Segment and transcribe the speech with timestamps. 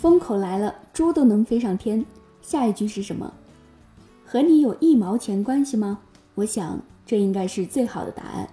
[0.00, 2.02] 风口来了，猪都能飞上天。
[2.40, 3.30] 下一句是什么？
[4.24, 5.98] 和你有一毛钱关系吗？
[6.36, 8.48] 我想这应该是最好的答案。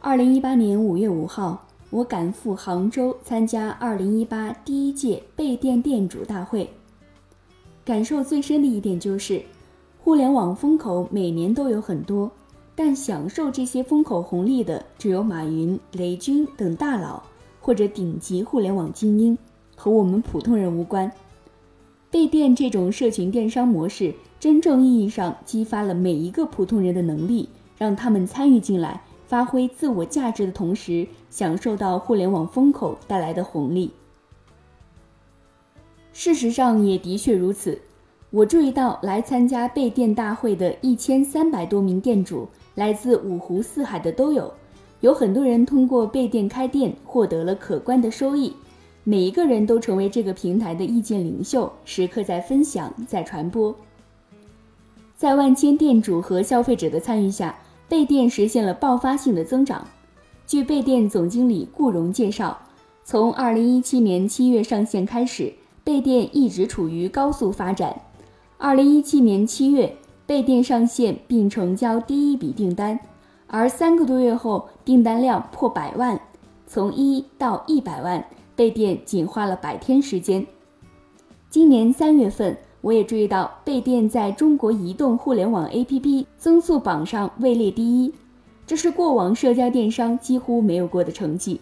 [0.00, 6.68] 二零一八年五月五号，我赶赴杭州参加二零一八第一届备店店主大会。
[7.84, 9.40] 感受最深的一点就是，
[10.02, 12.28] 互联网风口每年都有很多，
[12.74, 17.22] 但享受这些风口红利的只有马云、雷军等大佬
[17.60, 19.38] 或者顶级互联网精英。
[19.76, 21.10] 和我们普通人无关。
[22.10, 33.90] 备店这种社群电商模式，真正意义上激发了每一个普通人的能力，让他们参与进来，发挥自我价值的同时，享受到互联网风口带来的红利。
[36.12, 37.80] 事实上也的确如此。
[38.30, 44.52] 我注意到来参加备店大会的一千三百多名店主，来自五湖四海的都有，
[45.00, 48.50] 有很多人通过备店开店获得了可观的收益。
[49.04, 53.74] 每一个人都成为这个平台的意见领袖，时刻在分享、在传播。
[55.16, 57.56] 在万千店主和消费者的参与下，
[57.88, 59.84] 备店实现了爆发性的增长。
[60.46, 62.56] 据备店总经理顾荣介绍，
[63.04, 68.02] 从2017年7月上线开始，备店一直处于高速发展。
[68.60, 72.98] 2017年7月，备店上线并成交第一笔订单，
[73.48, 76.20] 而三个多月后，订单量破百万，
[76.68, 78.24] 从一到一百万。
[78.54, 80.46] 备店仅花了百天时间。
[81.50, 88.12] 今年三月份，我也注意到备店在中国移动互联网 APP 增速榜上位列第一，
[88.66, 91.60] 这是过往社交电商几乎没有过的成绩。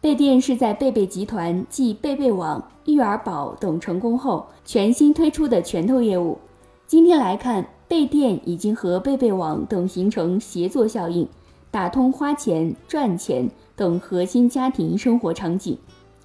[0.00, 6.38] 贝店是在贝贝集团继贝贝网、育儿宝等成功后，全新推出的拳头业务。
[6.86, 11.28] 今天来看，贝店已经和贝贝网等形成协作效应，
[11.70, 13.50] 打通花钱、赚钱。
[13.76, 15.78] 等核心家庭生活场景，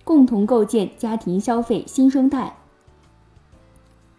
[0.03, 2.51] 共同构建家庭消费新生态。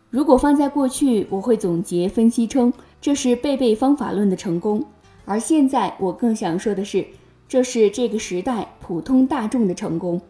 [0.09, 4.81] 如果放在过去，我会总结分析称，这是贝贝方法论的成功；
[5.25, 7.05] 而现在，我更想说的是，
[7.49, 10.21] 这是这个时代普通大众的成功。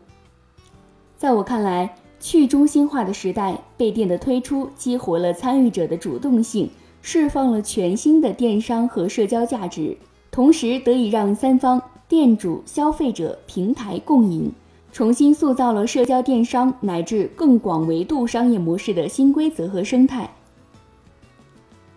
[1.19, 6.71] 在我看来，去中心化的时代，贝店的推出激活了参与者的主动性，
[7.03, 9.99] 释放了全新的电商和社交价值，
[10.35, 11.81] 同时得以让三方。
[12.09, 14.53] 店主、消费者、平台共赢，
[14.93, 20.29] 重新塑造了社交电商乃至更广维度商业模式的新规则和生态。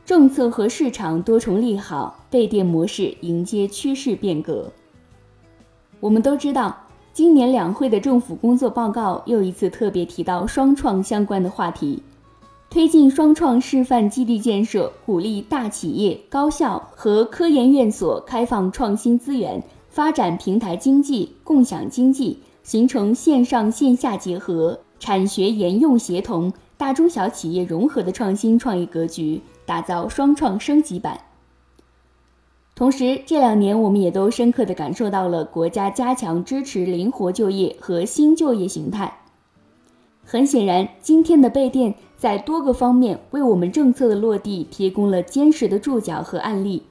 [0.06, 4.72] 政策和市场多重利好，备电模式迎接趋势变革。
[6.00, 6.78] 我们都知道，
[7.12, 12.02] 今年两会的政府工作报告又一次特别提到双创相关的话题，
[12.70, 19.64] 推进双创示范基地建设，鼓励大企业、高校和科研院所开放创新资源。
[19.90, 31.20] 发展平台经济、共享经济，形成线上线下结合、产学研用协同、大中小企业融合的创新创意格局，打造双创升级版。
[32.76, 39.22] 同时，这两年我们也都深刻地感受到了国家加强支持灵活就业和新就业形态。
[40.24, 46.82] 很显然，今天的备店在多个方面为我们政策的落地提供了坚实的注脚和案例。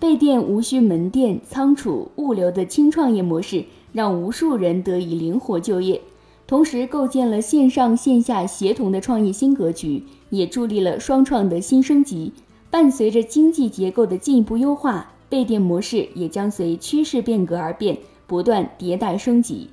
[0.00, 6.00] 备电无需门店、仓储、物流的轻创业模式，让无数人得以灵活就业，
[6.46, 12.32] 同时构建了线上线下协同的创业新格局，也助力了双创的新升级。
[12.70, 19.68] 伴随着经济结构的进一步优化，备电模式也将随趋势变革而变，不断迭代升级。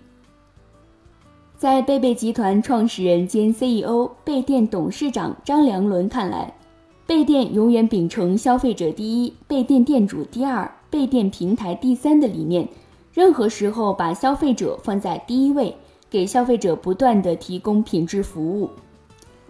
[1.58, 6.54] 在贝贝集团创始人兼 CEO、贝店董事长张良伦看来。
[7.08, 12.70] 贝店永远秉承消费者第一、贝店店主第二、贝店平台第三的理念，
[13.12, 15.76] 任何时候把消费者放在第一位，
[16.12, 18.70] 给消费者不断的提供品质服务。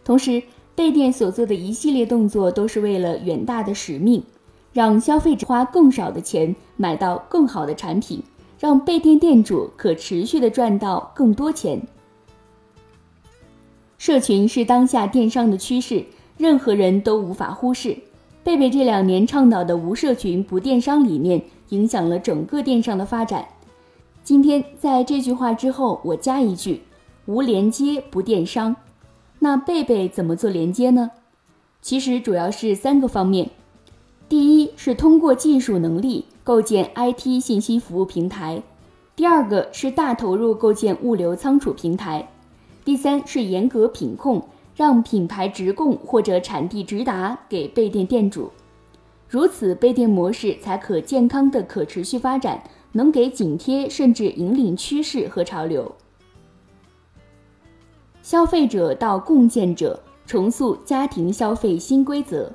[0.05, 0.41] 同时，
[0.75, 4.23] 贝店所做的一系列动作都是为了远大的使命，
[4.71, 8.23] 让消费者花更少的钱买到更好的产品，
[8.57, 11.81] 让贝店店主可持续的赚到更多钱。
[13.97, 16.05] 社群是当下电商的趋势。
[16.37, 17.97] 任何人都无法忽视，
[18.43, 23.47] 贝贝这两年倡导的无社群不电商理念，影响了整个电商的发展。
[24.23, 26.83] 今天在这句话之后，我加一句：
[27.25, 28.75] 无连接不电商。
[29.39, 31.09] 那贝贝怎么做连接呢？
[31.81, 33.49] 其实主要是三个方面：
[34.29, 38.61] 第一是通过技术能力构建 IT 信息服务平台；
[39.15, 42.27] 第二个是大投入构建物流仓储平台；
[42.87, 44.41] 第三是严格品控。
[44.73, 48.51] 让品牌直供或者产地直达给备店店主，
[49.27, 52.61] 如此备店模式才可健康的可持续发展，
[52.91, 55.91] 能给紧贴甚至引领趋势和潮流。
[58.21, 62.53] 消费者到共建者，重塑家庭消费新规则。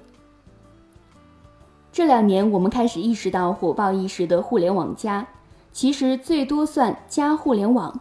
[1.90, 5.26] 这两年，我们开始意识到火爆一时的互联网加，
[5.72, 8.00] 其实最多算加互联网。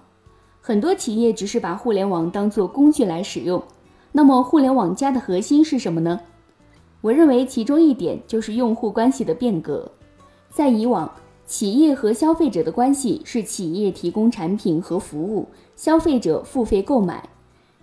[0.62, 3.62] 很多企业只是把互联网当作工具来使用。
[4.12, 6.20] 那么，互联网加的核心是什么呢？
[7.02, 9.92] 我认为其中一点就是用户关系的变革。
[10.52, 11.12] 在以往，
[11.48, 17.28] 企业和消费者的关系是企业提供产品和服务，消费者付费购买。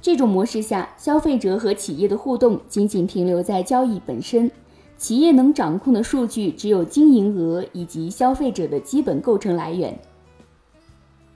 [0.01, 4.49] 这种模式下，消费者和企业的互动仅仅停留在交易本身，
[4.97, 9.99] 企业能掌控的数据只有经营额以及消费者的基本构成来源。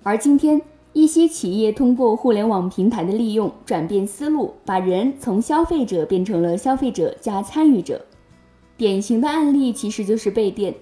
[0.05, 0.61] 而今天，
[0.95, 8.05] 一些企业通过互联网平台的利用，转变思路，把人从消费者变成了消费者加参与者。
[8.77, 10.75] 典型的案例其实就是贝店。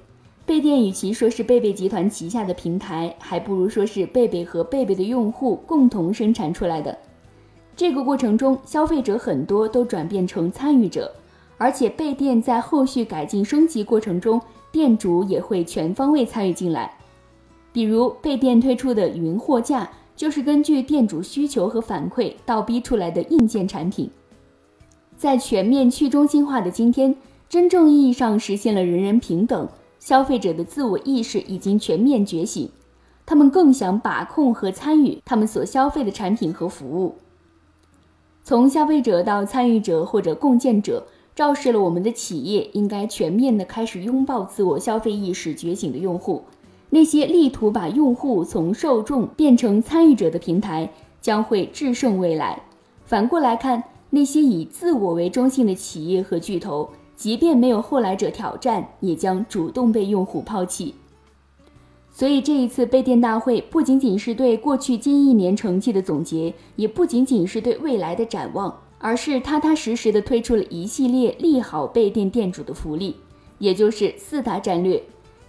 [0.45, 6.99] 贝店与其说是贝贝集团旗下的平台，还不如说是贝贝和贝贝的用户共同生产出来的。
[7.77, 11.15] 这个过程中，消费者很多都转变成参与者，
[11.57, 14.41] 而且贝店在后续改进升级过程中，
[14.73, 16.93] 店主也会全方位参与进来。
[17.73, 19.89] 比如贝店推出的云货架。
[20.21, 24.11] 就是根据店主需求和反馈倒逼出来的硬件产品，
[25.17, 27.17] 在全面去中心化的今天，
[27.49, 29.67] 真正意义上实现了人人平等，
[29.99, 32.69] 消费者的自我意识已经全面觉醒，
[33.25, 37.15] 他们更想把控和参与他们所消费的产品和服务。
[38.45, 46.45] 从消费者到参与者或者共建者，昭示了我们的企业应该全面的开始拥抱自我消费意识觉醒的用户。
[46.91, 52.63] 那些力图把用户从受众变成参与者的平台将会制胜未来。
[53.05, 60.95] 反过来看，那些以自我为中心的企业和巨头，即便没有后来者挑战，也将主动被用户抛弃。
[62.13, 73.15] 所以，这一次备电大会不仅仅是对过去近一年成绩的总结，也不仅仅是对未来的展望，而是踏踏实实的推出了一系列利好备电店主的福利，
[73.59, 75.01] 也就是四大战略。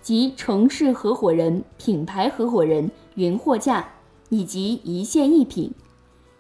[0.01, 3.88] 及城市合伙人、品牌合伙人、云货架
[4.30, 5.71] 以及一线一品，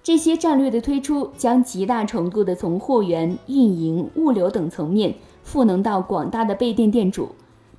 [0.01, 5.13] 这些战略的推出将极大程度的从货源、运营、物流等层面
[5.43, 7.29] 赋能到广大的备店店主，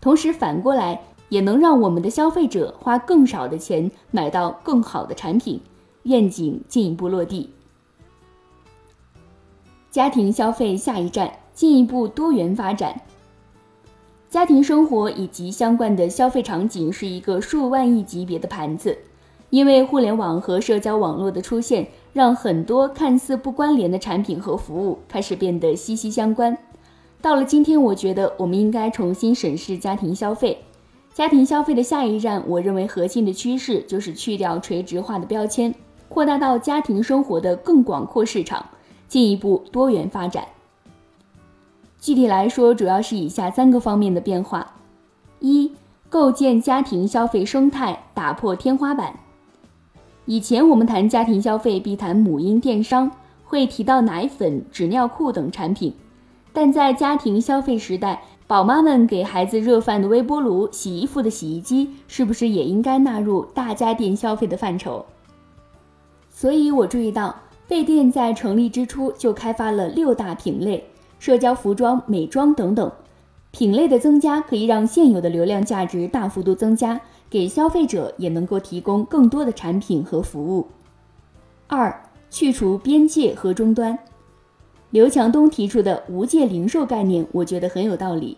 [0.01, 5.61] 同时反过来也能让我们的消费者花更少的钱买到更好的产品，
[6.05, 7.51] 愿景进一步落地。
[9.91, 13.01] 家庭消费下一站，进一步多元发展。
[14.33, 18.97] 家庭生活以及相关的消费场景是一个数万亿级别的盘子，
[19.51, 26.57] 因为互联网和社交网络的出现，让很多看似不关联的产品和服务开始变得息息相关。
[27.21, 30.57] 到了今天，我觉得我们应该重新审视家庭消费。
[31.13, 35.75] 家庭消费的下一站，我认为核心的趋势就是去掉垂直化的标签，
[36.09, 38.65] 扩大到家庭生活的更广阔市场，
[39.09, 40.43] 进一步多元发展。
[42.03, 44.75] 具体来说，主要是以下三个方面的变化：
[45.39, 45.71] 一、
[46.11, 49.21] 构建家庭消费生态，打破天花板。
[50.25, 53.09] 以前我们谈家庭消费必谈母婴电商，
[53.45, 55.95] 会提到奶粉、纸尿裤等产品，
[56.53, 65.07] 但在家庭消费时代，宝妈们给孩子热饭的微波炉、洗衣服的洗衣机，是不是也应该纳入大家电消费的范畴？
[66.29, 67.37] 所以我注意到，
[67.69, 70.85] 贝店在成立之初就开发了六大品类。
[71.23, 72.91] 社交服装、美妆等等
[73.53, 77.01] 品类的增加，可以让现有的流量价值大幅度增加，
[77.31, 80.67] 给消费者也能够提供更多的产品和服务。
[81.69, 83.97] 二、去除边界和终端。
[84.91, 88.37] 刘强东提出的无界零售概念，我觉得很有道理。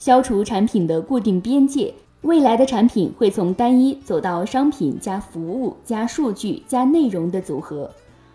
[0.00, 7.88] 消除产品的固定边界，未来的产品会从单一走到商品加服务加数据加内容的组合，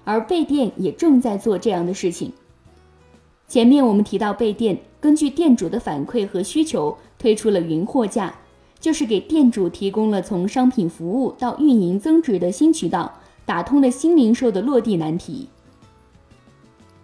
[0.05, 2.31] 而贝店也正在做这样的事情。
[3.49, 8.35] 前面我们提到，备店根据店主的反馈和需求推出了云货架，
[8.79, 13.11] 就是给店主提供了从商品服务到运营增值的新渠道，
[13.47, 15.49] 打通了新零售的落地难题。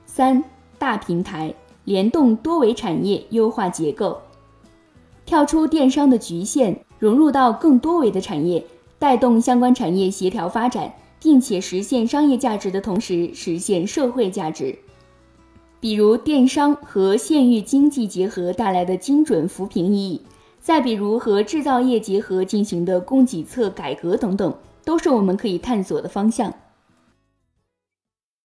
[0.06, 0.44] 三
[0.78, 1.52] 大平台
[1.84, 4.22] 联动多维产业，优化结构，
[5.26, 8.64] 跳出电商的局限，融入到更多维的产业，
[9.00, 14.78] 带动相关产业协调发展，并且实现商业价值的同时实现社会价值。
[15.86, 20.22] 比如电商和县域经济结合带来的精准扶贫意义，
[20.60, 24.52] 再比如和制造业结合进行的供给侧改革等等，
[24.84, 26.52] 都是我们可以探索的方向。